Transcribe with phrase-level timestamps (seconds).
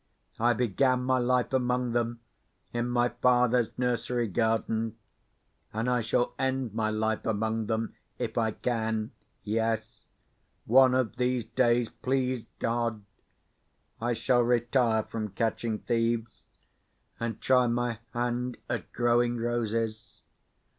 [0.39, 2.21] I began my life among them
[2.73, 4.97] in my father's nursery garden,
[5.71, 9.11] and I shall end my life among them, if I can.
[9.43, 10.05] Yes.
[10.65, 13.03] One of these days (please God)
[14.01, 16.45] I shall retire from catching thieves,
[17.19, 20.21] and try my hand at growing roses.